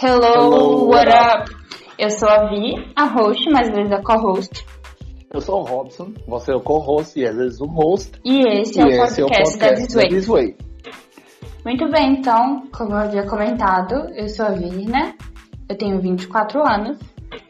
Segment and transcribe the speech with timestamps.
[0.00, 1.50] Hello, Hello, what up?
[1.98, 4.64] Eu sou a Vi, a host, mas às vezes a co-host.
[5.34, 8.12] Eu sou o Robson, você é o co-host e às vezes o host.
[8.24, 10.04] E esse é e o esse é o podcast, da This Way.
[10.04, 10.56] da This Way.
[11.64, 15.16] Muito bem, então, como eu havia comentado, eu sou a Virna,
[15.68, 16.96] eu tenho 24 anos,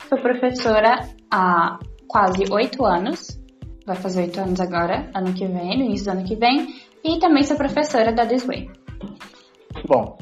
[0.09, 3.39] sou professora há quase 8 anos,
[3.87, 6.75] vai fazer 8 anos agora, ano que vem, no início do ano que vem,
[7.05, 8.71] e também sou professora da This Way.
[9.87, 10.17] Bom,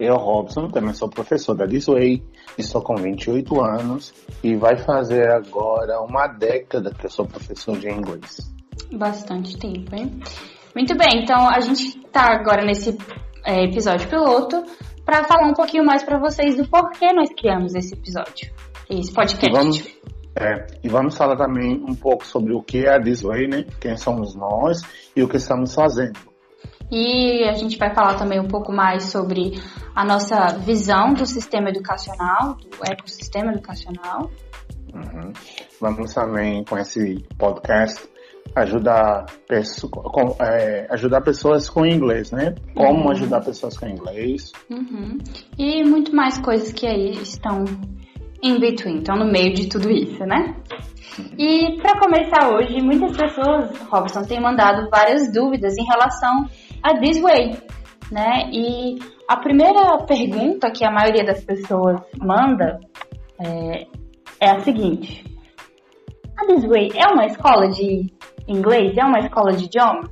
[0.00, 2.22] eu, Robson, também sou professor da This Way,
[2.56, 7.90] estou com 28 anos e vai fazer agora uma década que eu sou professor de
[7.90, 8.50] inglês.
[8.90, 10.18] Bastante tempo, hein?
[10.74, 12.96] Muito bem, então a gente tá agora nesse
[13.44, 14.64] é, episódio piloto
[15.04, 18.50] para falar um pouquinho mais para vocês do porquê nós criamos esse episódio,
[18.88, 19.46] esse podcast.
[19.46, 19.86] E vamos,
[20.34, 23.66] é, e vamos falar também um pouco sobre o que é a This Way, né?
[23.78, 24.80] Quem somos nós
[25.14, 26.29] e o que estamos fazendo.
[26.90, 29.52] E a gente vai falar também um pouco mais sobre
[29.94, 34.30] a nossa visão do sistema educacional, do ecossistema educacional.
[34.92, 35.32] Uhum.
[35.80, 38.08] Vamos também, com esse podcast,
[38.56, 39.26] ajudar,
[39.90, 42.54] com- é, ajudar pessoas com inglês, né?
[42.74, 43.10] Como Uhum.
[43.12, 44.50] ajudar pessoas com inglês.
[44.68, 45.18] Uhum.
[45.56, 47.64] E muito mais coisas que aí estão
[48.42, 50.56] in between, estão no meio de tudo isso, né?
[51.38, 56.48] E para começar hoje, muitas pessoas, Robson, têm mandado várias dúvidas em relação
[56.82, 57.58] a This Way,
[58.10, 58.50] né?
[58.52, 62.80] E a primeira pergunta que a maioria das pessoas manda
[63.38, 63.86] é,
[64.40, 65.24] é a seguinte:
[66.36, 68.12] A This Way é uma escola de
[68.48, 68.96] inglês?
[68.96, 70.10] É uma escola de idiomas?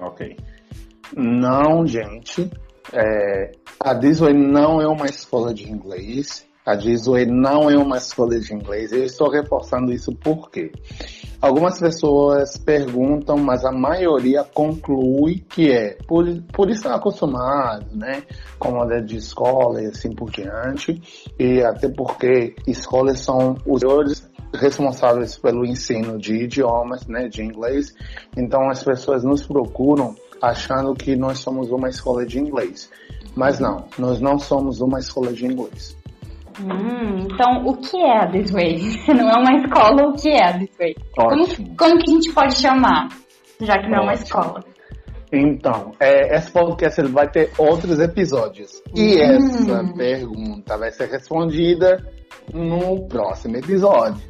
[0.00, 0.36] Ok.
[1.16, 2.50] Não, gente.
[2.92, 6.46] É, a Disway não é uma escola de inglês.
[6.64, 8.92] A Disway não é uma escola de inglês.
[8.92, 10.70] Eu estou reforçando isso porque
[11.40, 18.22] algumas pessoas perguntam, mas a maioria conclui que é por, por estar acostumado, né,
[18.58, 21.00] com a de escola e assim por diante,
[21.38, 27.94] e até porque escolas são os senhores responsáveis pelo ensino de idiomas, né, de inglês.
[28.36, 32.90] Então as pessoas nos procuram achando que nós somos uma escola de inglês.
[33.34, 35.96] Mas não, nós não somos uma escola de inglês.
[36.60, 38.78] Hum, então, o que é a This Way?
[38.78, 40.94] Se não é uma escola, o que é a This Way?
[41.16, 41.46] Como,
[41.76, 43.08] como que a gente pode chamar,
[43.60, 44.64] já que não é uma escola?
[45.32, 48.82] Então, é, esse podcast vai ter outros episódios.
[48.94, 49.36] E Hum.
[49.36, 52.02] essa pergunta vai ser respondida
[52.52, 54.26] no próximo episódio.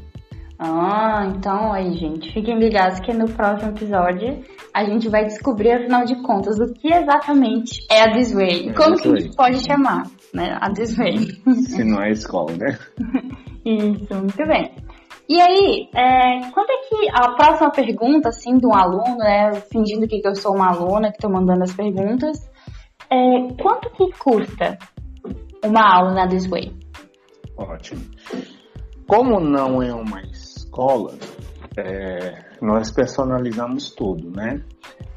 [0.61, 4.43] Ah, então aí, gente, fiquem ligados que no próximo episódio
[4.75, 8.67] a gente vai descobrir, afinal de contas, o que exatamente é a This Way.
[8.67, 10.03] E É como que a gente pode chamar,
[10.34, 10.59] né?
[10.61, 11.43] A Way.
[11.66, 12.78] Se não é escola, né?
[13.65, 14.75] Isso, muito bem.
[15.28, 20.09] E aí, é, quando é que a próxima pergunta, assim, de um aluno, né, fingindo
[20.09, 22.50] que eu sou uma aluna que estou mandando as perguntas,
[23.11, 24.78] é, quanto que custa
[25.62, 26.72] uma aula na This Way?
[27.59, 28.00] Ótimo.
[29.06, 31.15] Como não é uma escola,
[31.77, 34.62] é, nós personalizamos tudo, né?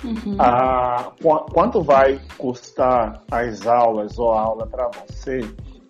[0.04, 0.38] Uhum.
[0.40, 5.40] Ah, qu- quanto vai custar as aulas ou a aula para você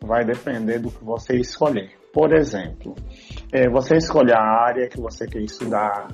[0.04, 1.92] vai depender do que você escolher.
[2.14, 2.94] Por exemplo,
[3.54, 6.08] eh, você escolhe a área que você quer estudar,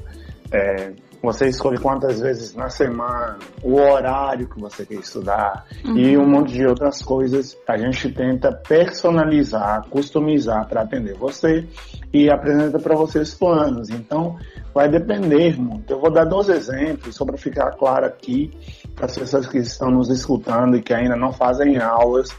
[0.52, 6.28] eh, você escolhe quantas vezes na semana, o horário que você quer estudar e um
[6.28, 7.58] monte de outras coisas.
[7.68, 11.68] A gente tenta personalizar, customizar para atender você
[12.14, 13.90] e apresenta para você os planos.
[13.90, 14.38] Então,
[14.74, 15.92] vai depender muito.
[15.92, 18.52] Eu vou dar dois exemplos só para ficar claro aqui
[18.96, 22.30] para as pessoas que estão nos escutando e que ainda não fazem aulas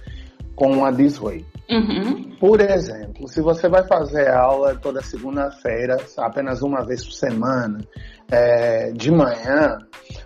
[0.55, 1.45] com a This Way.
[1.71, 2.37] Uhum.
[2.41, 7.79] Por exemplo, se você vai fazer aula toda segunda-feira, apenas uma vez por semana,
[8.31, 9.79] é, de manhã,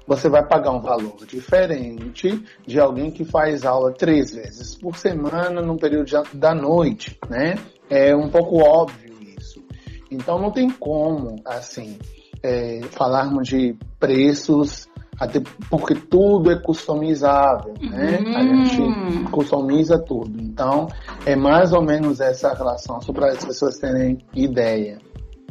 [0.07, 5.61] você vai pagar um valor diferente de alguém que faz aula três vezes por semana
[5.61, 7.57] no período da noite, né?
[7.91, 9.65] É um pouco óbvio isso.
[10.11, 11.99] Então não tem como, assim,
[12.43, 15.41] é, falarmos de preços, até
[15.71, 18.19] porque tudo é customizável, né?
[18.35, 18.65] A Hum.
[18.65, 20.41] gente customiza tudo.
[20.41, 20.89] Então,
[21.27, 24.99] é mais ou menos essa relação, só para as pessoas terem ideia.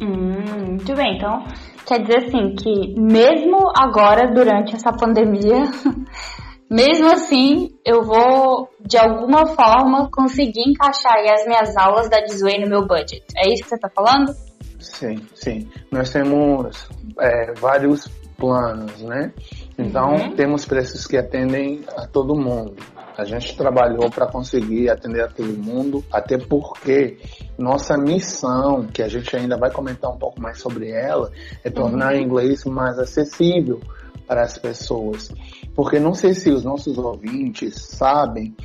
[0.02, 1.44] Hum, muito bem, então
[1.86, 5.70] quer dizer assim que mesmo agora, durante essa pandemia,
[6.70, 12.68] mesmo assim, eu vou de alguma forma conseguir encaixar as minhas aulas da Disway no
[12.68, 13.24] meu budget.
[13.38, 14.34] É isso que você tá falando?
[14.80, 15.70] Sim, sim.
[15.92, 16.90] Nós temos
[17.20, 18.08] é, vários
[18.42, 19.32] planos, né?
[19.78, 20.36] Então, Uhum.
[20.36, 22.76] temos preços que atendem a todo mundo.
[23.16, 27.20] A gente trabalhou para conseguir atender a todo mundo, até porque
[27.58, 31.32] nossa missão, que a gente ainda vai comentar um pouco mais sobre ela,
[31.64, 33.80] é tornar o inglês mais acessível
[34.26, 35.32] para as pessoas.
[35.76, 38.56] Porque não sei se os nossos ouvintes sabem,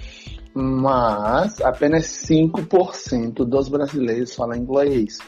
[0.55, 5.19] mas apenas 5% dos brasileiros falam inglês.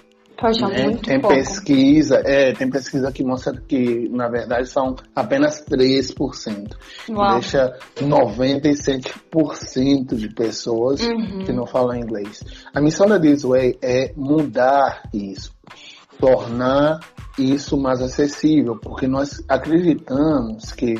[0.40, 0.84] Poxa, né?
[0.84, 1.34] muito tem pouco.
[1.36, 6.76] pesquisa, é, tem pesquisa que mostra que, na verdade, são apenas 3%.
[7.10, 7.40] Uau.
[7.40, 11.44] Deixa 97% de pessoas Uhum.
[11.44, 12.42] que não falam inglês.
[12.74, 15.52] A missão da This Way é mudar isso,
[16.18, 17.00] tornar
[17.38, 20.94] isso mais acessível, porque nós acreditamos que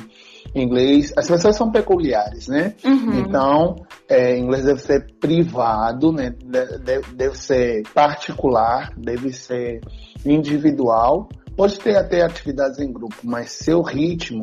[0.60, 2.74] inglês, as pessoas são peculiares, né?
[2.84, 3.20] Uhum.
[3.20, 3.76] Então,
[4.08, 6.30] é, inglês deve ser privado, né?
[6.30, 9.80] De- Deve, deve ser particular, deve ser
[10.24, 11.28] individual.
[11.56, 14.42] Pode ter até atividades em grupo, mas seu ritmo,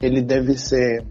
[0.00, 1.04] ele deve ser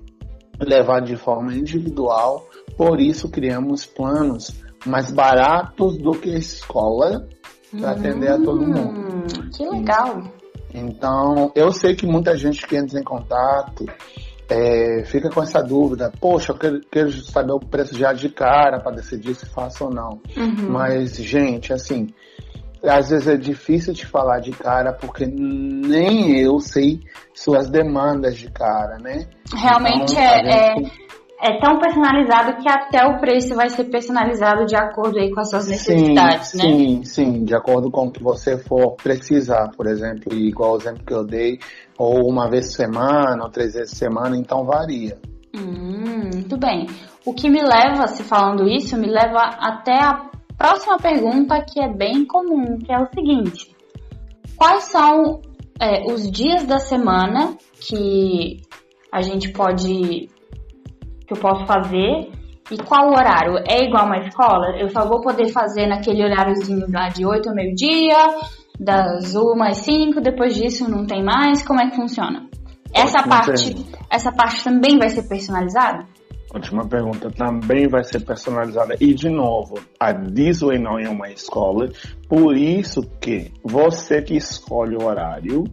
[0.60, 2.46] levado de forma individual.
[2.78, 4.54] Por isso, criamos planos
[4.86, 7.28] mais baratos do que a escola
[7.80, 9.00] para atender a todo mundo.
[9.00, 10.24] Hum, que legal.
[10.74, 13.86] Então, eu sei que muita gente que entra em contato
[14.50, 16.12] é, fica com essa dúvida.
[16.20, 19.94] Poxa, eu quero, quero saber o preço já de cara para decidir se faço ou
[19.94, 20.20] não.
[20.36, 20.70] Uhum.
[20.70, 22.08] Mas, gente, assim,
[22.84, 27.00] às vezes é difícil de falar de cara porque nem eu sei
[27.34, 29.28] suas demandas de cara, né?
[29.56, 30.92] Realmente Então, é, gente-
[31.42, 35.40] é, é tão personalizado que até o preço vai ser personalizado de acordo aí com
[35.42, 36.64] as suas necessidades, sim, né?
[36.64, 41.04] Sim, sim, de acordo com o que você for precisar, por exemplo, igual o exemplo
[41.06, 41.60] que eu dei,
[42.00, 45.18] ou uma vez por semana, ou três vezes por semana, então varia.
[45.54, 46.88] Hum, muito bem.
[47.26, 51.94] O que me leva, se falando isso, me leva até a próxima pergunta que é
[51.94, 53.76] bem comum, que é o seguinte:
[54.56, 55.42] quais são
[55.80, 58.62] é, os dias da semana que
[59.12, 60.30] a gente pode
[61.28, 62.32] que eu posso fazer
[62.72, 63.58] e qual horário?
[63.68, 64.78] É igual uma escola?
[64.80, 68.16] Eu só vou poder fazer naquele horáriozinho lá de 8 ao meio-dia,
[68.80, 71.66] das 1 às 5, depois disso não tem mais?
[71.66, 72.48] Como é que funciona?
[72.94, 74.00] Essa Ótima parte, pergunta.
[74.10, 76.06] essa parte também vai ser personalizada?
[76.54, 78.96] Última pergunta também vai ser personalizada.
[79.00, 81.90] E de novo, a Disney não é uma escola,
[82.28, 85.66] por isso que você que escolhe o horário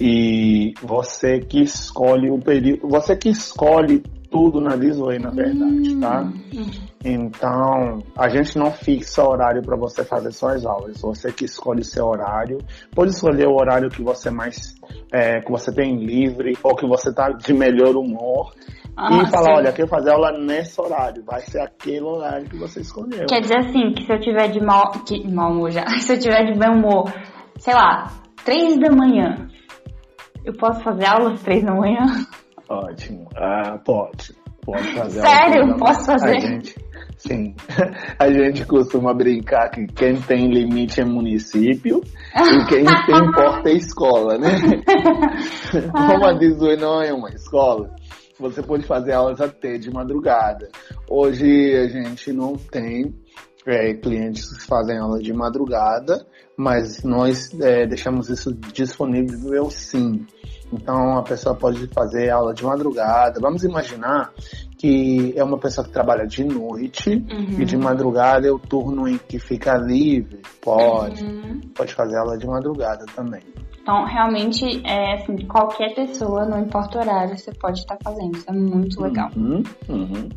[0.00, 4.02] e você que escolhe o período, você que escolhe
[4.32, 6.22] tudo na Disney, na verdade, tá?
[6.22, 6.70] Hum,
[7.04, 11.00] Então, a gente não fixa horário para você fazer suas aulas.
[11.00, 12.58] Você que escolhe seu horário,
[12.94, 14.74] pode escolher o horário que você mais,
[15.12, 18.52] é, que você tem livre ou que você tá de melhor humor
[18.96, 19.56] Ah, e falar, sim.
[19.56, 23.26] olha, quero fazer aula nesse horário, vai ser aquele horário que você escolheu.
[23.26, 26.18] Quer dizer assim, que se eu tiver de mal, que, mau humor já, se eu
[26.20, 27.12] tiver de bom humor,
[27.58, 28.12] sei lá,
[28.44, 29.48] três da manhã,
[30.44, 32.04] eu posso fazer aula às três da manhã?
[32.68, 33.28] Ótimo.
[33.36, 34.40] Ah, pode.
[34.64, 35.20] Pode fazer.
[35.20, 35.76] Sério?
[35.76, 36.36] Posso fazer?
[36.36, 36.76] A gente,
[37.26, 37.54] sim.
[38.18, 42.02] A gente costuma brincar que quem tem limite é município
[42.34, 44.50] e quem tem porta é escola, né?
[45.92, 47.94] Como a Disney não é uma escola,
[48.38, 50.68] você pode fazer aulas até de madrugada.
[51.08, 53.14] Hoje a gente não tem
[53.66, 56.26] é, clientes que fazem aula de madrugada,
[56.56, 60.26] mas nós é, deixamos isso disponível sim.
[60.72, 63.40] Então a pessoa pode fazer aula de madrugada.
[63.40, 64.32] Vamos imaginar
[64.82, 67.60] que é uma pessoa que trabalha de noite Uhum.
[67.60, 70.40] e de madrugada é o turno em que fica livre.
[70.60, 71.60] Pode, Uhum.
[71.72, 73.42] pode fazer aula de madrugada também.
[73.80, 78.36] Então, realmente, é assim, qualquer pessoa, não importa o horário, você pode estar fazendo.
[78.36, 79.30] Isso é muito legal.
[79.36, 80.28] Uhum, uhum.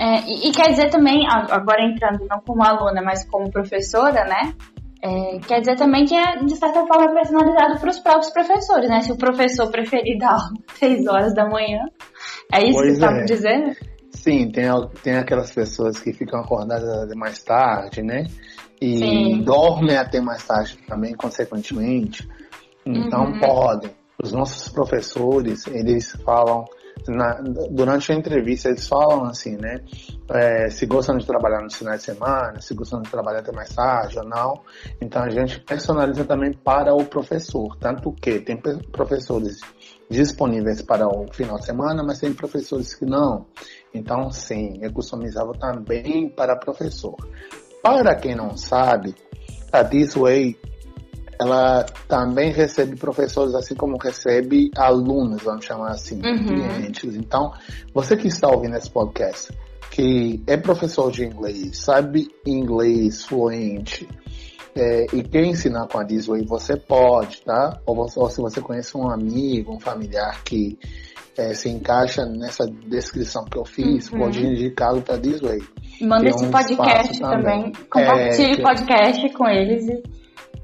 [0.00, 4.52] É, e, e quer dizer também, agora entrando não como aluna, mas como professora, né?
[5.00, 9.00] É, quer dizer também que é, de certa forma, personalizado para os próprios professores, né?
[9.02, 11.78] Se o professor preferir dar aula às 6 horas da manhã,
[12.52, 13.20] é isso Pois que você está é.
[13.20, 13.91] me dizendo?
[14.12, 14.66] Sim, tem,
[15.02, 18.26] tem aquelas pessoas que ficam acordadas mais tarde, né?
[18.80, 19.42] E Sim.
[19.42, 22.28] dormem até mais tarde também, consequentemente.
[22.84, 23.38] Então Uhum.
[23.38, 23.90] podem.
[24.22, 26.64] Os nossos professores, eles falam,
[27.08, 27.40] na-
[27.70, 29.80] durante a entrevista, eles falam assim, né?
[30.30, 33.74] É, se gostam de trabalhar no final de semana, se gostam de trabalhar até mais
[33.74, 34.60] tarde ou não.
[35.00, 37.76] Então a gente personaliza também para o professor.
[37.78, 38.56] Tanto que tem
[38.92, 39.56] professores
[40.12, 43.46] disponíveis para o final de semana, mas tem professores que não.
[43.92, 47.16] Então, sim, é customizado também para professor.
[47.82, 49.14] Para quem não sabe,
[49.72, 50.56] a This Way
[51.40, 56.46] ela também recebe professores, assim como recebe alunos, vamos chamar assim, Uhum.
[56.46, 57.16] clientes.
[57.16, 57.52] Então,
[57.92, 59.52] você que está ouvindo esse podcast,
[59.90, 64.08] que é professor de inglês, sabe inglês fluente,
[64.74, 67.78] é, e quer ensinar com a Disway, você pode, tá?
[67.86, 70.78] Ou, você- ou se você conhece um amigo, um familiar que
[71.36, 74.18] é, se encaixa nessa descrição que eu fiz, Uhum.
[74.18, 75.60] pode indicá-lo para a Disway.
[76.02, 77.42] Manda esse um podcast também.
[77.42, 77.72] também.
[77.90, 79.88] Compartilhe É, que- podcast com eles.
[79.88, 80.02] E...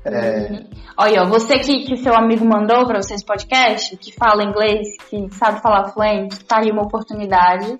[0.04, 0.64] É.
[0.96, 5.60] Olha, você que, que seu amigo mandou pra vocês podcast, que fala inglês, que sabe
[5.62, 7.78] falar fluente, tá aí uma oportunidade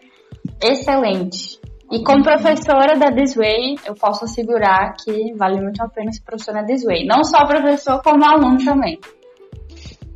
[0.62, 1.58] excelente.
[1.90, 6.22] E como professora da This Way, eu posso assegurar que vale muito a pena ser
[6.22, 7.06] professora da This Way.
[7.06, 8.98] Não só professor, como aluno também.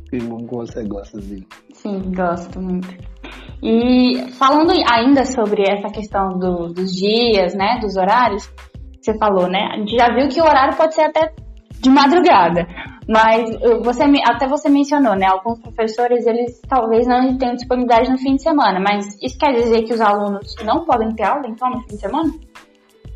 [0.09, 1.47] Que bom que você gosta de.
[1.73, 2.87] Sim, gosto muito.
[3.63, 8.47] E falando ainda sobre essa questão do, dos dias, né, dos horários,
[9.01, 9.69] você falou, né?
[9.73, 11.33] A gente já viu que o horário pode ser até
[11.79, 12.67] de madrugada.
[13.07, 13.49] Mas
[13.83, 15.27] você, até você mencionou, né?
[15.27, 18.79] Alguns professores, eles talvez não tenham disponibilidade no fim de semana.
[18.79, 21.99] Mas isso quer dizer que os alunos não podem ter aula, então, no fim de
[21.99, 22.33] semana?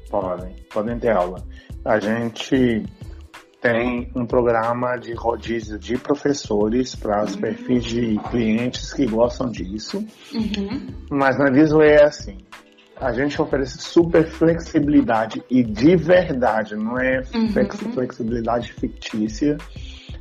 [0.10, 1.44] Podem, podem ter aula.
[1.86, 2.84] A gente
[3.62, 7.42] tem um programa de rodízio de professores para os uhum.
[7.42, 10.06] perfis de clientes que gostam disso.
[10.34, 10.88] Uhum.
[11.10, 12.38] Mas na Viso é assim
[13.00, 17.94] a gente oferece super flexibilidade e de verdade, não é uhum.
[17.94, 19.58] flexibilidade fictícia,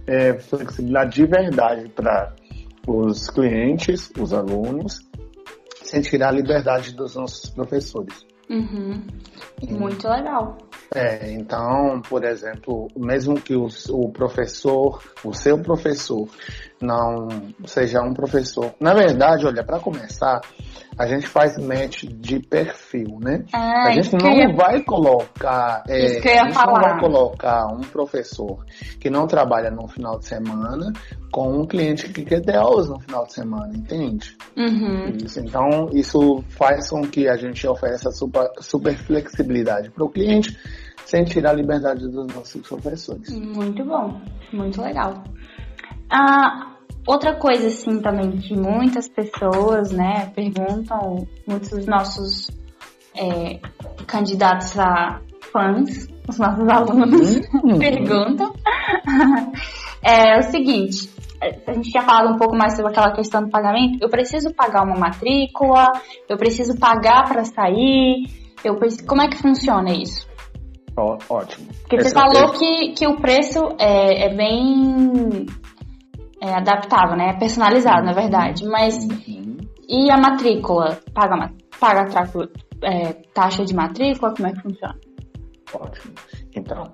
[0.07, 2.35] é flexibilidade de verdade para
[2.87, 5.01] os clientes, os alunos,
[5.83, 8.27] sem tirar a liberdade dos nossos professores.
[8.49, 9.03] Uhum.
[9.69, 10.57] Muito legal.
[10.95, 16.29] É, então, por exemplo, mesmo que o, o, professor, o seu professor,
[16.81, 17.29] não
[17.65, 18.75] seja um professor.
[18.81, 20.41] Na verdade, olha, para começar,
[20.99, 23.45] a gente faz match de perfil, né?
[23.53, 24.55] Ah, a gente não ia...
[24.55, 26.67] vai colocar, é, a gente falar.
[26.67, 28.65] não vai colocar um professor
[29.01, 30.93] que não trabalha no final de semana
[31.31, 34.37] com um cliente que quer ter aulas no final de semana, entende?
[34.57, 35.17] Uhum.
[35.25, 40.57] Isso, então isso faz com que a gente ofereça super, super flexibilidade para o cliente
[41.05, 43.31] sem tirar a liberdade dos nossos professores.
[43.31, 44.21] Muito bom,
[44.53, 45.23] muito legal.
[46.11, 52.51] Ah, Outra coisa, assim, também que muitas pessoas, né, perguntam, muitos dos nossos
[53.17, 53.61] é,
[54.09, 55.21] candidatos a
[55.53, 57.79] fãs, os nossos alunos uhum.
[57.79, 58.53] perguntam,
[60.03, 61.09] é o seguinte,
[61.41, 64.83] a gente tinha falado um pouco mais sobre aquela questão do pagamento, eu preciso pagar
[64.83, 65.93] uma matrícula,
[66.29, 68.27] eu preciso pagar para sair,
[68.65, 70.27] eu preciso, como é que funciona isso?
[70.97, 71.69] Ó, ótimo.
[71.83, 72.59] Porque você falou é...
[72.59, 75.47] que, que o preço é, é bem
[76.41, 77.31] é adaptável, né?
[77.31, 78.65] É personalizado, na verdade.
[78.67, 79.57] Mas uhum.
[79.89, 80.99] e a matrícula?
[81.15, 82.05] Paga, paga
[82.83, 84.35] é, taxa de matrícula?
[84.35, 84.99] Como é que funciona?
[85.75, 86.15] Ótimo.
[86.55, 86.85] Então,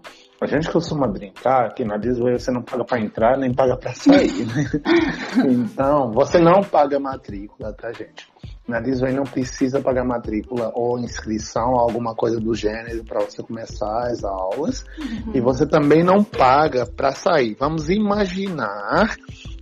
[0.40, 3.92] a gente costuma brincar que na Disney você não paga para entrar nem paga para
[3.92, 4.64] sair, né?
[5.48, 8.31] então, você não paga matrícula, tá, gente?
[8.72, 14.06] Na Disney não precisa pagar matrícula ou inscrição, alguma coisa do gênero para você começar
[14.06, 14.82] as aulas.
[14.98, 15.32] Uhum.
[15.34, 17.54] E você também não paga para sair.
[17.60, 19.14] Vamos imaginar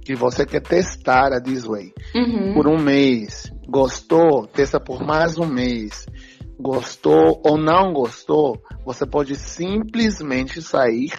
[0.05, 2.55] que você quer testar a Disney uhum.
[2.55, 3.53] por um mês.
[3.69, 4.47] Gostou?
[4.47, 6.07] Testa por mais um mês
[6.61, 11.11] gostou ou não gostou, você pode simplesmente sair,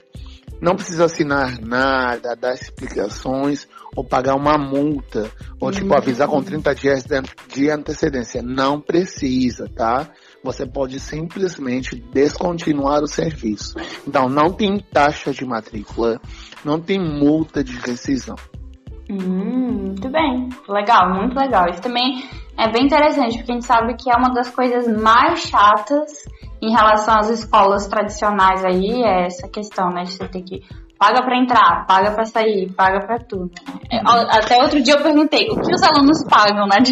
[0.61, 6.75] não precisa assinar nada, dar explicações ou pagar uma multa, ou tipo avisar com 30
[6.75, 7.03] dias
[7.47, 8.41] de antecedência.
[8.43, 10.07] Não precisa, tá?
[10.43, 13.75] Você pode simplesmente descontinuar o serviço.
[14.07, 16.21] Então não tem taxa de matrícula,
[16.63, 18.35] não tem multa de rescisão.
[19.09, 21.67] Hum, muito bem, legal, muito legal.
[21.69, 22.23] Isso também
[22.61, 26.11] é bem interessante, porque a gente sabe que é uma das coisas mais chatas
[26.61, 30.61] em relação às escolas tradicionais aí, é essa questão, né, de você ter que
[30.99, 33.49] paga para entrar, paga para sair, paga para tudo.
[33.91, 34.01] Né?
[34.29, 36.77] Até outro dia eu perguntei, o que os alunos pagam na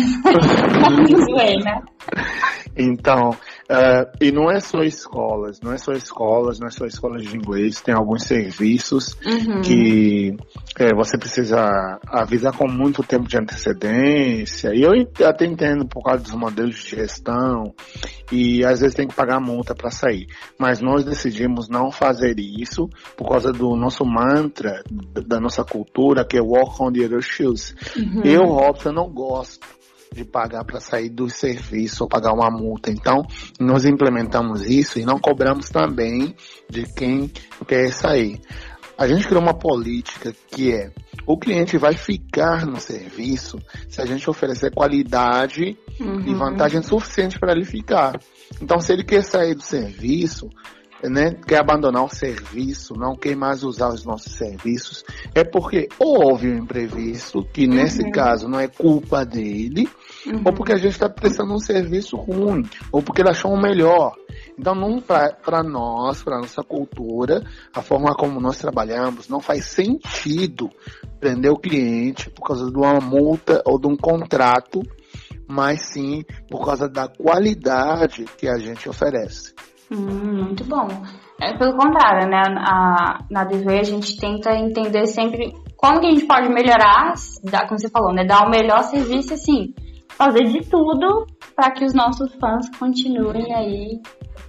[1.06, 1.82] Disney, né?
[2.76, 3.30] Então,
[3.70, 7.38] Uh, e não é só escolas, não é só escolas, não é só escolas de
[7.38, 9.62] inglês, tem alguns serviços uhum.
[9.62, 10.36] que
[10.80, 14.74] é, você precisa avisar com muito tempo de antecedência.
[14.74, 14.92] E eu
[15.24, 17.76] até entendo por causa dos modelos de gestão
[18.32, 20.26] e às vezes tem que pagar multa para sair.
[20.58, 24.82] Mas nós decidimos não fazer isso por causa do nosso mantra,
[25.28, 27.76] da nossa cultura, que é walk on the other shoes.
[27.96, 28.24] Uhum.
[28.24, 29.79] Eu, Robson, não gosto
[30.14, 32.92] de pagar para sair do serviço ou pagar uma multa.
[32.92, 33.24] Então,
[33.60, 36.36] nós implementamos isso e não cobramos também
[36.70, 37.32] de quem
[37.68, 38.40] quer sair.
[38.98, 40.92] A gente criou uma política que é
[41.26, 46.22] o cliente vai ficar no serviço se a gente oferecer qualidade uhum.
[46.22, 48.20] e vantagem suficiente para ele ficar.
[48.60, 50.50] Então, se ele quer sair do serviço,
[51.04, 55.04] né, quer abandonar o serviço, não quer mais usar os nossos serviços,
[55.34, 57.76] é porque ou houve um imprevisto, que uhum.
[57.76, 59.88] nesse caso não é culpa dele,
[60.26, 60.42] uhum.
[60.46, 64.16] ou porque a gente está prestando um serviço ruim, ou porque ele achou um melhor.
[64.58, 64.76] Então,
[65.44, 70.70] para nós, para nossa cultura, a forma como nós trabalhamos, não faz sentido
[71.20, 74.82] prender o cliente por causa de uma multa ou de um contrato,
[75.48, 79.54] mas sim por causa da qualidade que a gente oferece.
[79.92, 80.88] Hum, muito bom.
[81.42, 82.42] É, pelo contrário, né?
[82.58, 87.14] A, na DV a gente tenta entender sempre como que a gente pode melhorar,
[87.68, 88.26] como você falou, né?
[88.26, 89.74] Dar o melhor serviço, assim,
[90.10, 94.02] fazer de tudo para que os nossos fãs continuem aí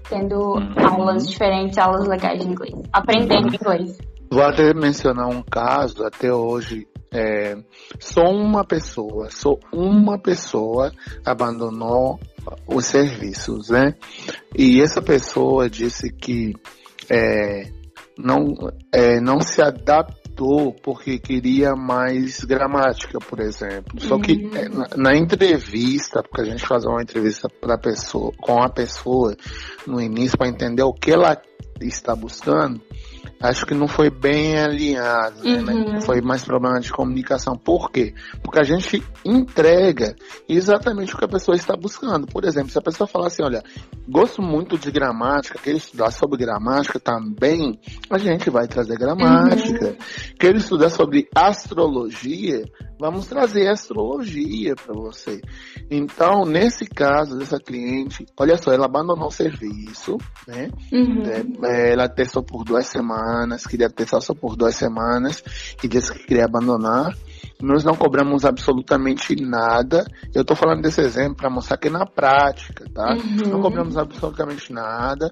[0.09, 0.75] tendo uhum.
[0.85, 3.55] aulas diferentes, aulas legais de inglês, aprendendo uhum.
[3.55, 3.99] inglês.
[4.31, 7.57] Vou até mencionar um caso, até hoje, é,
[7.99, 10.93] só uma pessoa, só uma pessoa
[11.25, 12.19] abandonou
[12.67, 13.95] os serviços, né?
[14.57, 16.55] E essa pessoa disse que
[17.09, 17.71] é,
[18.19, 18.55] não,
[18.93, 24.01] é, não se adaptou porque queria mais gramática, por exemplo.
[24.01, 24.57] Só que uhum.
[24.57, 29.37] é, na, na, entrevista, porque a gente faz uma entrevista pra pessoa, com a pessoa
[29.87, 31.41] no início para entender o que ela
[31.81, 32.81] está buscando,
[33.41, 35.73] acho que não foi bem alinhado, né?
[35.73, 36.01] Uhum.
[36.03, 37.57] Foi mais problema de comunicação.
[37.57, 38.15] Por quê?
[38.43, 40.15] Porque a gente entrega
[40.49, 42.27] exatamente o que a pessoa está buscando.
[42.27, 43.63] Por exemplo, se a pessoa falar assim, olha,
[44.09, 47.81] gosto muito de gramática, quer estudar sobre gramática também,
[48.11, 49.87] a gente vai trazer gramática.
[49.87, 49.97] Uhum.
[50.39, 52.65] Quer estudar sobre astrologia,
[52.99, 55.41] vamos trazer astrologia para você.
[55.91, 60.71] Então, nesse caso dessa cliente, olha só, ela abandonou o serviço, né?
[60.93, 61.23] Uhum.
[61.65, 63.30] É, ela testou por duas semanas,
[63.69, 65.43] queria testar só por duas semanas
[65.83, 67.17] e disse que queria abandonar.
[67.61, 70.05] Nós não cobramos absolutamente nada.
[70.35, 73.15] Eu estou falando desse exemplo para mostrar que é na prática, tá?
[73.15, 73.51] Uhum.
[73.51, 75.31] Não cobramos absolutamente nada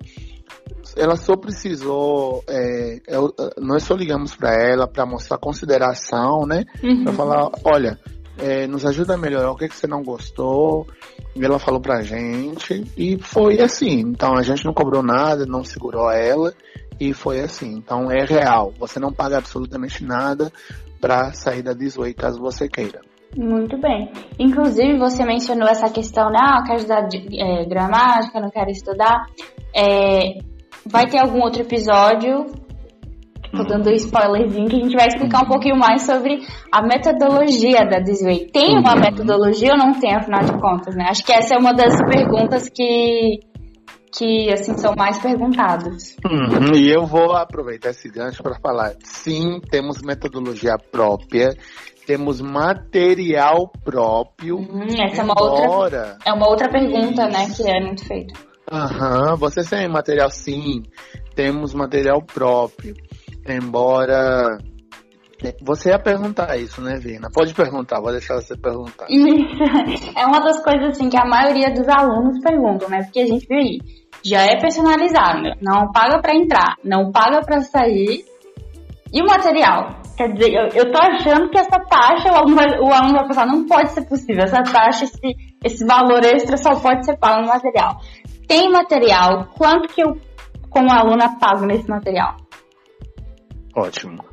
[0.97, 6.64] ela só precisou, é, eu, nós só ligamos para ela para mostrar consideração, né?
[6.83, 7.05] Uhum.
[7.05, 7.99] Para falar, olha,
[8.38, 10.87] é, nos ajuda a melhorar o que, que você não gostou.
[11.35, 14.00] E ela falou pra gente e foi assim.
[14.00, 16.52] Então a gente não cobrou nada, não segurou ela
[17.00, 17.76] e foi assim.
[17.76, 18.73] Então é real.
[18.78, 20.52] Você não paga absolutamente nada
[21.00, 23.00] para sair da Disway caso você queira.
[23.37, 24.11] Muito bem.
[24.38, 26.38] Inclusive, você mencionou essa questão, né?
[26.40, 29.26] Ah, eu quero estudar é, gramática, não quero estudar.
[29.76, 30.38] É,
[30.87, 32.47] vai ter algum outro episódio,
[33.52, 35.49] tô dando um spoilerzinho, que a gente vai explicar um uhum.
[35.49, 36.40] pouquinho mais sobre
[36.73, 38.47] a metodologia da Disway.
[38.50, 39.00] Tem uma uhum.
[39.00, 41.07] metodologia ou não tem, afinal de contas, né?
[41.09, 43.40] Acho que essa é uma das perguntas que,
[44.12, 46.16] que assim, são mais perguntadas.
[46.25, 48.94] Uhum, e eu vou aproveitar esse gancho para falar.
[49.02, 51.50] Sim, temos metodologia própria
[52.08, 54.56] temos material próprio.
[54.56, 58.32] Uhum, essa é uma outra é uma outra pergunta, né, que é muito feita.
[58.73, 60.82] Aham, você tem material sim,
[61.34, 62.94] temos material próprio.
[63.47, 64.58] Embora
[65.62, 67.28] você ia perguntar isso, né, Vina?
[67.32, 69.06] Pode perguntar, vou deixar você perguntar.
[70.16, 73.02] é uma das coisas assim que a maioria dos alunos perguntam, né?
[73.04, 73.78] Porque a gente vê aí,
[74.24, 78.24] já é personalizado, não paga para entrar, não paga para sair.
[79.12, 80.00] E o material?
[80.16, 83.28] Quer dizer, eu, eu tô achando que essa taxa, o aluno, vai, o aluno vai
[83.28, 84.42] pensar, não pode ser possível.
[84.42, 88.00] Essa taxa, esse, esse valor extra só pode ser pago no material.
[88.48, 90.16] Tem material, quanto que eu,
[90.68, 92.36] como aluna, pago nesse material?
[93.76, 94.27] Ótimo.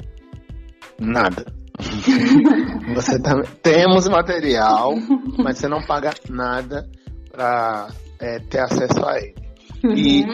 [1.00, 1.46] Nada.
[2.96, 4.94] você tá, temos material,
[5.38, 6.90] mas você não paga nada
[7.32, 9.36] para é, ter acesso a ele.
[9.84, 9.94] Uhum.
[9.94, 10.26] E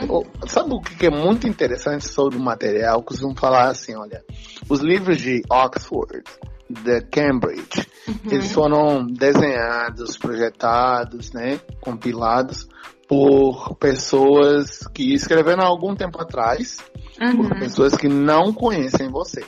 [0.48, 3.04] sabe o que é muito interessante sobre o material?
[3.04, 4.24] Costumam falar assim, olha,
[4.70, 6.24] os livros de Oxford,
[6.70, 8.32] de Cambridge, uhum.
[8.32, 12.70] eles foram desenhados, projetados, né, compilados
[13.08, 16.78] por pessoas que escreveram há algum tempo atrás,
[17.20, 17.50] uhum.
[17.50, 19.44] por pessoas que não conhecem você.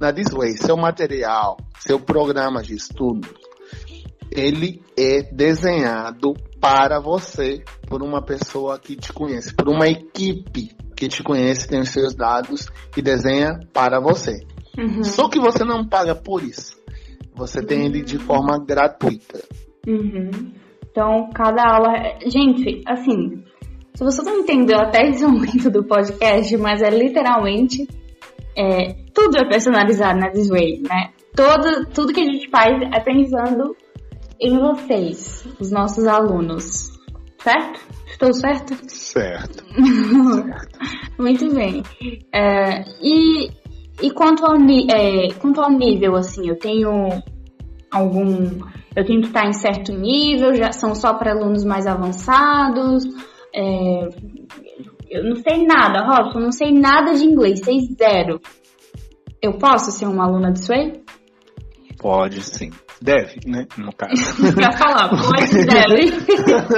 [0.00, 3.28] Na This Way, seu material, seu programa de estudo,
[4.30, 11.08] ele é desenhado para você, por uma pessoa que te conhece, por uma equipe que
[11.08, 14.40] te conhece, tem os seus dados e desenha para você.
[14.76, 15.02] Uhum.
[15.04, 16.76] Só que você não paga por isso.
[17.34, 19.40] Você tem ele de forma gratuita.
[19.86, 20.52] Uhum.
[20.90, 22.18] Então, cada aula.
[22.26, 23.44] Gente, assim,
[23.94, 27.86] se você não entendeu até esse momento do podcast, mas é literalmente.
[28.58, 31.10] É, tudo é personalizado na This Way, né?
[31.36, 33.76] Todo, tudo que a gente faz é pensando
[34.40, 36.98] em vocês, os nossos alunos.
[37.38, 37.80] Certo?
[38.08, 38.76] Estou certo?
[38.88, 39.64] Certo.
[39.70, 40.78] certo.
[41.16, 41.84] Muito bem.
[42.34, 43.48] É, e,
[44.02, 46.90] e quanto, ao, é, quanto ao nível, assim, eu tenho
[47.92, 48.58] algum.
[48.96, 53.04] Eu tenho que estar em certo nível, já são só para alunos mais avançados.
[53.54, 54.08] É,
[55.10, 58.40] eu não sei nada, Robson, não sei nada de inglês, sei zero.
[59.40, 61.00] Eu posso ser uma aluna disso aí?
[61.98, 62.70] Pode sim.
[63.00, 63.66] Deve, né?
[63.76, 64.14] No caso.
[64.54, 66.12] Pra falar, pode, deve.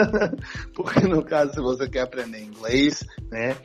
[0.75, 3.57] Porque no caso, se você quer aprender inglês, né?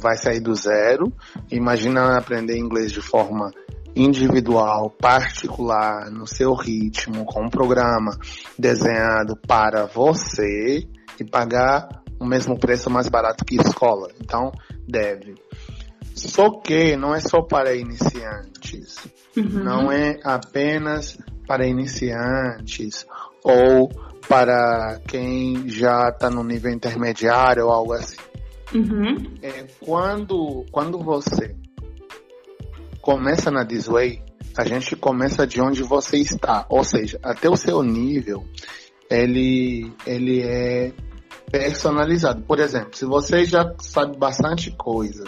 [0.00, 1.12] Vai sair do zero.
[1.50, 3.50] Imagina aprender inglês de forma
[3.94, 8.18] individual, particular, no seu ritmo, com um programa
[8.58, 10.88] desenhado para você
[11.20, 14.08] e pagar o mesmo preço mais barato que escola.
[14.20, 14.52] Então,
[14.86, 15.34] deve.
[16.14, 18.96] Só que não é só para iniciantes.
[19.36, 19.64] Uhum.
[19.64, 23.06] Não é apenas para iniciantes
[23.42, 23.88] ou
[24.28, 28.16] para quem já está no nível intermediário ou algo assim.
[28.74, 29.16] Uhum.
[29.42, 31.54] É, quando, quando você
[33.00, 34.22] começa na Disway,
[34.56, 38.44] a gente começa de onde você está, ou seja, até o seu nível,
[39.10, 40.92] ele, ele é
[41.50, 42.42] personalizado.
[42.42, 45.24] Por exemplo, se você já sabe bastante coisa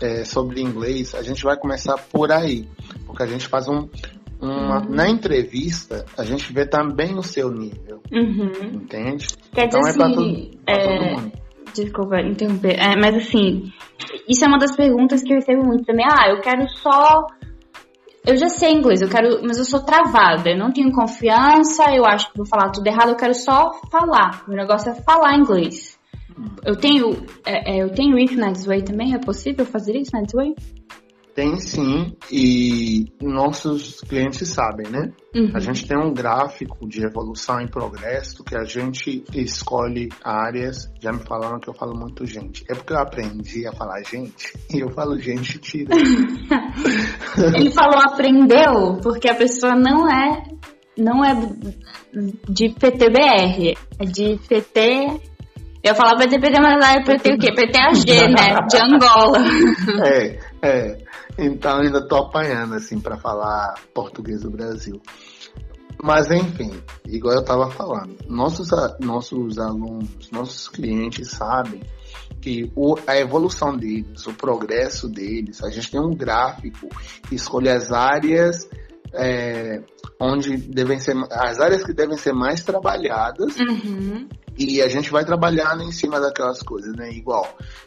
[0.00, 2.68] é, sobre inglês, a gente vai começar por aí,
[3.06, 3.88] porque a gente faz um,
[4.40, 4.90] uma, uhum.
[4.90, 8.02] na entrevista, a gente vê também o seu nível.
[8.12, 8.50] Uhum.
[8.74, 9.28] Entende?
[9.52, 10.98] Quer então dizer é para todo, é...
[10.98, 11.32] todo mundo.
[11.74, 13.72] Desculpa interromper, é, mas assim,
[14.28, 16.04] isso é uma das perguntas que eu recebo muito também.
[16.06, 17.26] Ah, eu quero só.
[18.24, 22.06] Eu já sei inglês, eu quero, mas eu sou travada, eu não tenho confiança, eu
[22.06, 24.44] acho que vou falar tudo errado, eu quero só falar.
[24.46, 25.98] O negócio é falar inglês.
[26.64, 29.12] Eu tenho, é, é eu tenho isso na Disway também?
[29.12, 30.54] É possível fazer isso na Disway?
[31.34, 35.12] Tem sim, e nossos clientes sabem, né?
[35.34, 35.50] Uhum.
[35.54, 40.92] A gente tem um gráfico de evolução e progresso que a gente escolhe áreas.
[41.00, 42.64] Já me falaram que eu falo muito gente.
[42.68, 45.94] É porque eu aprendi a falar gente e eu falo gente tira.
[47.56, 50.42] Ele falou aprendeu porque a pessoa não é
[50.98, 51.34] não é
[52.46, 55.32] de PTBR, é de PT
[55.82, 57.52] eu falava PT, mas lá é PT o quê?
[57.52, 58.56] PTAG, né?
[58.68, 59.38] De Angola.
[60.06, 60.98] É, é.
[61.38, 65.00] Então ainda estou apanhando assim para falar português do Brasil.
[66.02, 66.72] Mas enfim,
[67.06, 68.68] igual eu estava falando, nossos,
[68.98, 71.80] nossos alunos, nossos clientes sabem
[72.40, 76.88] que o, a evolução deles, o progresso deles, a gente tem um gráfico
[77.28, 78.68] que escolhe as áreas
[79.14, 79.80] é,
[80.18, 84.26] onde devem ser as áreas que devem ser mais trabalhadas uhum.
[84.56, 87.10] E a gente vai trabalhando em cima daquelas coisas, né?
[87.10, 87.46] Igual,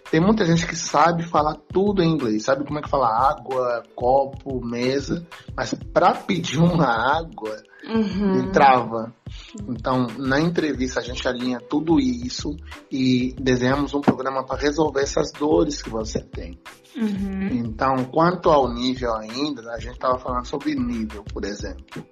[0.10, 3.84] tem muita gente que sabe falar tudo em inglês, sabe como é que fala água,
[3.96, 5.26] copo, mesa,
[5.56, 7.56] mas para pedir uma água,
[7.88, 8.40] uhum.
[8.40, 9.14] ele trava.
[9.68, 12.56] Então, na entrevista a gente alinha tudo isso
[12.92, 16.60] e desenhamos um programa para resolver essas dores que você tem.
[16.98, 17.48] Uhum.
[17.52, 22.04] Então, quanto ao nível ainda, a gente estava falando sobre nível, por exemplo.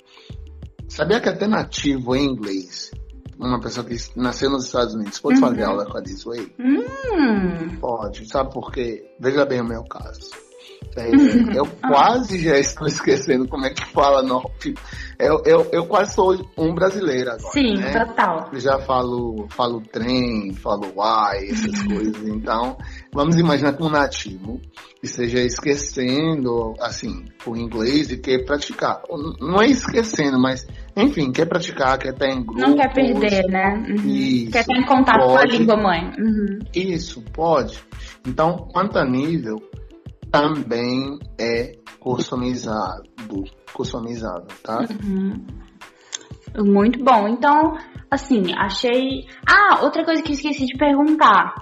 [0.88, 2.92] Sabia que até nativo em inglês
[3.39, 5.41] uma pessoa que nasceu nos Estados Unidos pode uhum.
[5.41, 6.54] fazer aula com a Disway?
[6.60, 7.78] Hum.
[7.80, 9.04] Pode, sabe por quê?
[9.19, 10.30] Veja bem o meu caso.
[10.96, 11.88] É, eu ah.
[11.88, 14.24] quase já estou esquecendo como é que fala.
[15.19, 17.52] Eu, eu, eu quase sou um brasileiro agora.
[17.52, 17.91] Sim, né?
[17.91, 18.50] total.
[18.54, 22.28] Já falo, falo trem, falo uai, essas coisas.
[22.28, 22.78] Então,
[23.13, 24.60] vamos imaginar que um nativo
[25.02, 29.02] esteja esquecendo, assim, o inglês e quer praticar.
[29.39, 30.65] Não é esquecendo, mas,
[30.96, 32.62] enfim, quer praticar, quer estar em grupo.
[32.62, 33.86] Não quer perder, né?
[33.89, 34.10] Uhum.
[34.10, 36.12] Isso, quer estar em contato pode, com a língua mãe.
[36.17, 36.60] Uhum.
[36.74, 37.84] Isso, pode.
[38.26, 39.62] Então, quanto a nível,
[40.34, 43.04] também é customizado,
[43.72, 44.80] customizado, tá?
[45.06, 45.46] Uhum.
[46.58, 47.28] Muito bom.
[47.28, 47.78] Então,
[48.10, 49.28] assim, achei.
[49.48, 51.54] Ah, outra coisa que eu esqueci de perguntar.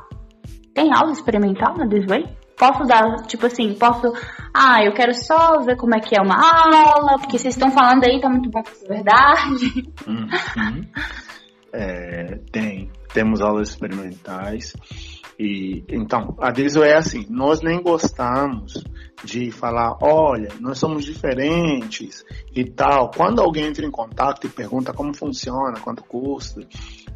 [0.73, 2.23] Tem aula experimental na Disway?
[2.57, 4.13] Posso dar, tipo assim, posso.
[4.53, 8.05] Ah, eu quero só ver como é que é uma aula, porque vocês estão falando
[8.05, 9.93] aí, tá muito bom pra ser verdade.
[10.07, 10.85] Uhum.
[11.73, 12.89] É, tem.
[13.13, 14.73] Temos aulas experimentais.
[15.41, 18.83] E então, a Diesel é assim, nós nem gostamos
[19.23, 22.23] de falar, olha, nós somos diferentes
[22.55, 23.09] e tal.
[23.09, 26.61] Quando alguém entra em contato e pergunta como funciona, quanto custa,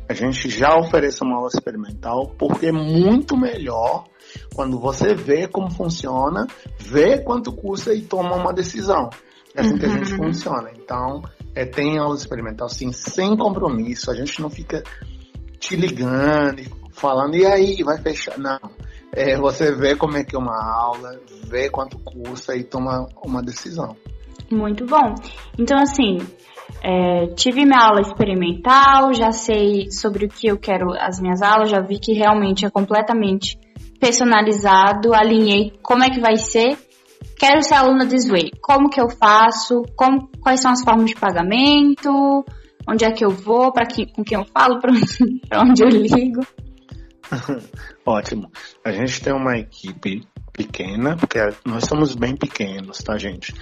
[0.09, 4.05] a gente já oferece uma aula experimental, porque é muito melhor
[4.55, 6.47] quando você vê como funciona,
[6.79, 9.07] vê quanto custa e toma uma decisão.
[9.53, 9.77] É assim uhum.
[9.77, 10.17] que a gente uhum.
[10.17, 10.71] funciona.
[10.75, 11.21] Então,
[11.53, 14.09] é, tem aula experimental, sim, sem compromisso.
[14.09, 14.81] A gente não fica
[15.59, 18.38] te ligando falando, e aí, vai fechar?
[18.38, 18.60] Não.
[19.12, 23.41] É, você vê como é que é uma aula, vê quanto custa e toma uma
[23.41, 23.95] decisão.
[24.51, 25.15] Muito bom.
[25.58, 26.17] Então, assim,
[26.84, 31.69] é, tive minha aula experimental, já sei sobre o que eu quero as minhas aulas,
[31.69, 33.58] já vi que realmente é completamente
[33.99, 36.77] personalizado, alinhei como é que vai ser.
[37.38, 38.51] Quero ser aluna do Sway.
[38.62, 39.81] Como que eu faço?
[39.95, 42.45] Como, quais são as formas de pagamento?
[42.88, 43.73] Onde é que eu vou?
[43.73, 44.79] Para com quem eu falo?
[45.49, 46.41] Para onde eu ligo?
[48.05, 48.51] Ótimo.
[48.83, 53.53] A gente tem uma equipe pequena, porque nós somos bem pequenos, tá, gente?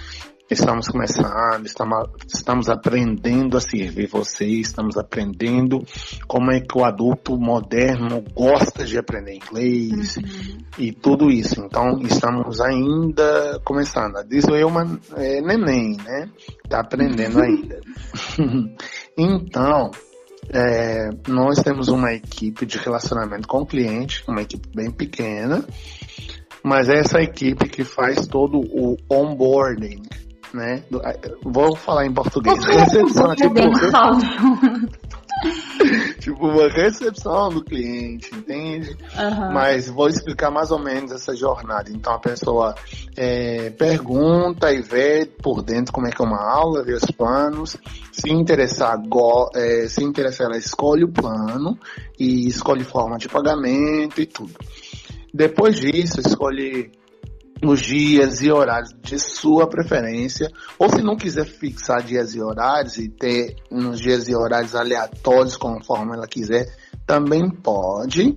[0.50, 5.82] Estamos começando, estamos, estamos aprendendo a servir vocês, estamos aprendendo
[6.28, 10.58] como é que o adulto moderno gosta de aprender inglês uhum.
[10.78, 11.62] e tudo isso.
[11.64, 14.22] Então, estamos ainda começando.
[14.28, 16.28] Diz eu uma é, neném, né?
[16.68, 17.80] Tá aprendendo ainda.
[19.16, 19.90] então,
[20.52, 25.64] é, nós temos uma equipe de relacionamento com o cliente, uma equipe bem pequena,
[26.62, 30.02] mas é essa equipe que faz todo o onboarding
[30.54, 30.84] né?
[31.42, 32.64] Vou falar em português.
[32.64, 33.54] Recepção tipo,
[36.20, 38.96] tipo uma recepção do cliente, entende?
[39.16, 39.52] Uhum.
[39.52, 41.90] Mas vou explicar mais ou menos essa jornada.
[41.90, 42.74] Então a pessoa
[43.16, 47.76] é, pergunta e vê por dentro como é que é uma aula, vê os planos.
[48.12, 51.78] Se interessar, go, é, se interessar, ela escolhe o plano
[52.18, 54.54] e escolhe forma de pagamento e tudo.
[55.32, 56.92] Depois disso, escolhe
[57.62, 62.98] os dias e horários de sua preferência, ou se não quiser fixar dias e horários
[62.98, 66.66] e ter nos dias e horários aleatórios conforme ela quiser,
[67.06, 68.36] também pode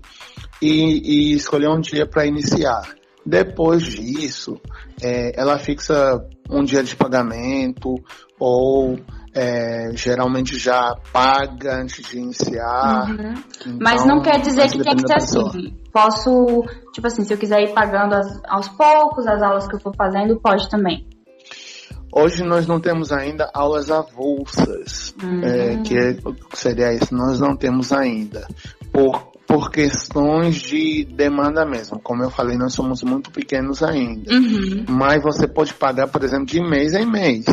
[0.62, 2.96] e, e escolher um dia para iniciar.
[3.26, 4.60] Depois disso,
[5.02, 7.96] é, ela fixa um dia de pagamento
[8.40, 8.98] ou
[9.38, 13.08] é, geralmente já paga antes de iniciar.
[13.08, 13.34] Uhum.
[13.62, 15.78] Então, Mas não quer dizer que tem que ser assim.
[15.93, 19.80] Posso, tipo assim, se eu quiser ir pagando as, aos poucos, as aulas que eu
[19.80, 21.08] for fazendo, pode também.
[22.12, 25.41] Hoje nós não temos ainda aulas avulsas, uhum.
[25.43, 26.17] é, que é,
[26.54, 28.47] seria isso, nós não temos ainda.
[28.91, 32.00] Por, por questões de demanda mesmo.
[32.00, 34.34] Como eu falei, nós somos muito pequenos ainda.
[34.34, 34.86] Uhum.
[34.89, 37.45] Mas você pode pagar, por exemplo, de mês em mês.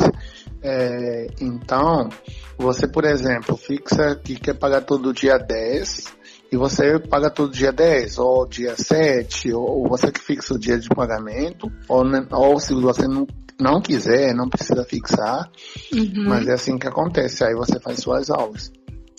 [0.67, 2.09] É, então,
[2.57, 6.17] você, por exemplo, fixa que quer pagar todo dia 10
[6.51, 10.79] e você paga todo dia 10 ou dia 7, ou você que fixa o dia
[10.79, 13.27] de pagamento, ou, ou se você não,
[13.61, 15.51] não quiser, não precisa fixar,
[15.93, 16.29] uhum.
[16.29, 18.73] mas é assim que acontece, aí você faz suas aulas.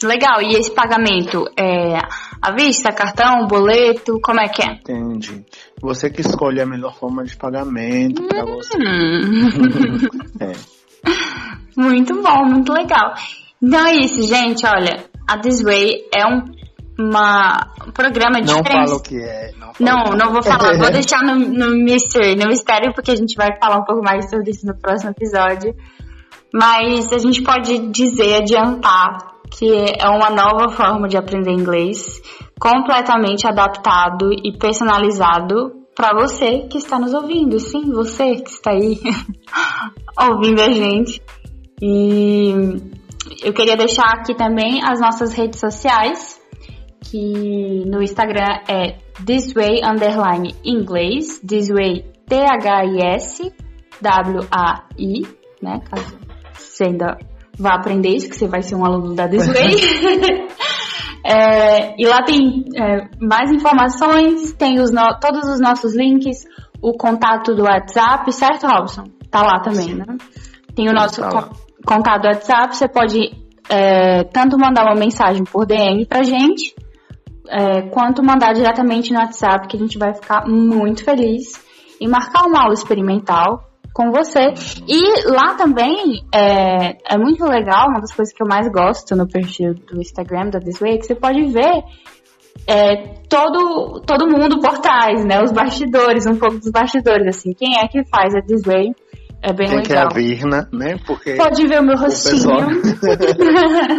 [0.03, 1.99] Legal, e esse pagamento é
[2.41, 4.73] à vista, cartão, boleto, como é que é?
[4.73, 5.45] Entendi.
[5.79, 8.27] Você que escolhe a melhor forma de pagamento hum.
[8.27, 8.77] para você.
[10.41, 10.84] é.
[11.77, 13.13] Muito bom, muito legal.
[13.61, 14.65] Então é isso, gente.
[14.65, 16.45] Olha, a This Way é um
[16.97, 19.51] uma, um programa de Não fala o que é.
[19.59, 20.77] Não, não, não vou falar.
[20.77, 24.29] vou deixar no, no mystery, no mistério, porque a gente vai falar um pouco mais
[24.29, 25.75] sobre isso no próximo episódio.
[26.53, 29.17] Mas a gente pode dizer, adiantar,
[29.51, 29.67] que
[29.99, 32.21] é uma nova forma de aprender inglês,
[32.57, 37.59] completamente adaptado e personalizado para você que está nos ouvindo.
[37.59, 38.99] Sim, você que está aí
[40.29, 41.21] ouvindo a gente.
[41.81, 42.51] E
[43.43, 46.39] eu queria deixar aqui também as nossas redes sociais,
[47.01, 51.41] que no Instagram é thisway underline inglês,
[52.27, 53.53] T-H-I-S
[54.01, 55.21] W-A-I,
[55.61, 55.79] né?
[55.89, 56.17] Caso
[56.53, 57.17] você ainda
[57.57, 59.75] vá aprender isso, que você vai ser um aluno da Thisway.
[61.27, 66.45] é, e lá tem é, mais informações, tem os no, todos os nossos links,
[66.79, 69.05] o contato do WhatsApp, certo, Robson?
[69.31, 70.05] Tá lá também, né?
[70.75, 71.49] Tem o nosso tá
[71.83, 73.31] contato do WhatsApp, você pode
[73.67, 76.75] é, tanto mandar uma mensagem por DM pra gente,
[77.49, 81.59] é, quanto mandar diretamente no WhatsApp, que a gente vai ficar muito feliz
[81.99, 83.63] e marcar uma aula experimental
[83.95, 84.53] com você.
[84.85, 89.25] E lá também é, é muito legal, uma das coisas que eu mais gosto no
[89.25, 91.81] perfil do Instagram da This Way, é que você pode ver
[92.67, 92.95] é,
[93.29, 95.41] todo, todo mundo por trás, né?
[95.41, 97.53] Os bastidores, um pouco dos bastidores, assim.
[97.53, 98.91] Quem é que faz a Way?
[99.41, 99.83] É bem legal.
[99.83, 100.97] que a Virna, né?
[101.05, 102.67] Porque Pode ver o meu rostinho.
[102.67, 103.11] O pessoal,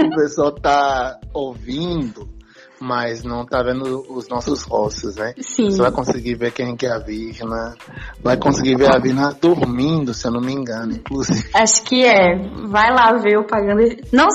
[0.12, 2.35] o pessoal tá ouvindo
[2.80, 5.34] mas não tá vendo os nossos rostos, né?
[5.40, 5.70] Sim.
[5.70, 7.74] Você vai conseguir ver quem que é a Virna,
[8.22, 11.48] vai conseguir ver a Virna dormindo, se eu não me engano, inclusive.
[11.54, 12.36] Acho que é.
[12.68, 13.82] Vai lá ver eu pagando.
[14.12, 14.26] Não,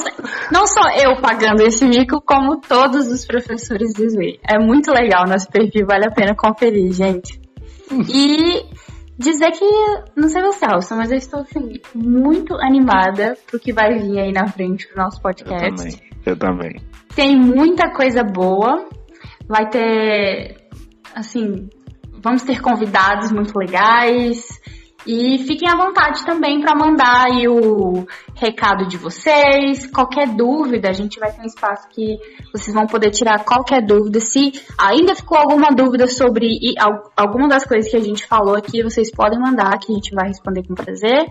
[0.51, 4.39] não só eu pagando esse mico, como todos os professores do Zway.
[4.47, 7.39] É muito legal nosso perfil, vale a pena conferir, gente.
[8.09, 8.65] E
[9.21, 9.65] dizer que,
[10.15, 14.31] não sei você, Alson, mas eu estou assim, muito animada pro que vai vir aí
[14.31, 15.65] na frente pro nosso podcast.
[15.65, 16.11] Eu também.
[16.25, 16.81] Eu também.
[17.15, 18.87] Tem muita coisa boa.
[19.47, 20.57] Vai ter,
[21.15, 21.69] assim,
[22.21, 24.59] vamos ter convidados muito legais.
[25.05, 29.87] E fiquem à vontade também para mandar aí o recado de vocês.
[29.87, 32.19] Qualquer dúvida, a gente vai ter um espaço que
[32.53, 34.19] vocês vão poder tirar qualquer dúvida.
[34.19, 36.59] Se ainda ficou alguma dúvida sobre
[37.15, 40.27] alguma das coisas que a gente falou aqui, vocês podem mandar que a gente vai
[40.27, 41.25] responder com prazer.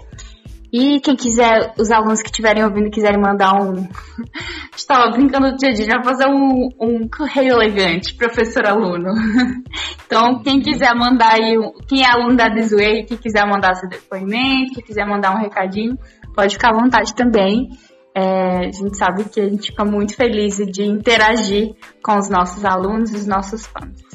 [0.72, 3.88] E quem quiser, os alunos que estiverem ouvindo quiserem mandar um.
[4.74, 9.12] Estava brincando do dia já fazer um, um correio elegante, professor-aluno.
[10.06, 11.56] então, quem quiser mandar aí,
[11.88, 15.98] quem é aluno da Disway, quem quiser mandar seu depoimento, quem quiser mandar um recadinho,
[16.34, 17.68] pode ficar à vontade também.
[18.14, 22.64] É, a gente sabe que a gente fica muito feliz de interagir com os nossos
[22.64, 24.10] alunos e os nossos fãs.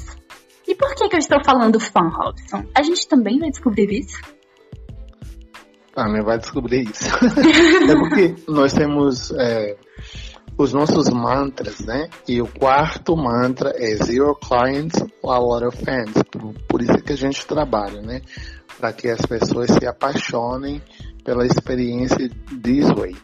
[0.67, 2.63] E por que, que eu estou falando fã, Robson?
[2.73, 4.34] A gente também vai descobrir isso?
[5.95, 7.05] Ah, não vai descobrir isso.
[7.89, 9.77] é porque nós temos é,
[10.57, 12.09] os nossos mantras, né?
[12.27, 16.11] E o quarto mantra é Zero Clients, a lot of fans.
[16.29, 18.21] Por, por isso que a gente trabalha, né?
[18.77, 20.81] Para que as pessoas se apaixonem
[21.23, 22.29] pela experiência
[22.61, 23.15] This Way.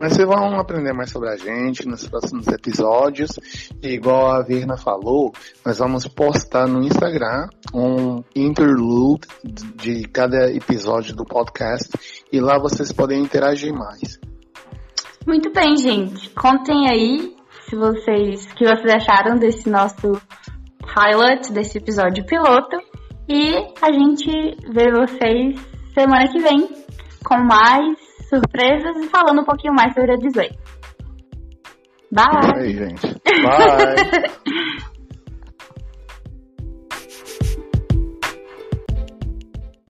[0.00, 3.30] Mas vocês vão aprender mais sobre a gente nos próximos episódios.
[3.82, 5.32] E igual a Virna falou,
[5.66, 9.26] nós vamos postar no Instagram um interlude
[9.74, 11.90] de cada episódio do podcast.
[12.32, 14.20] E lá vocês podem interagir mais.
[15.26, 16.30] Muito bem, gente.
[16.30, 17.36] Contem aí
[17.68, 20.12] se vocês, que vocês acharam desse nosso
[20.80, 22.78] pilot, desse episódio piloto.
[23.28, 24.30] E a gente
[24.72, 25.60] vê vocês
[25.92, 26.68] semana que vem
[27.24, 30.50] com mais surpresas e falando um pouquinho mais sobre a Disney.
[32.10, 32.52] Bye!
[32.56, 33.06] Aí, gente.
[33.42, 34.78] Bye!